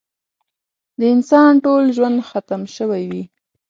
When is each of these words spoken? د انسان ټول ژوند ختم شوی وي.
د 0.99 1.01
انسان 1.13 1.51
ټول 1.65 1.83
ژوند 1.95 2.17
ختم 2.29 2.61
شوی 2.75 3.03
وي. 3.11 3.23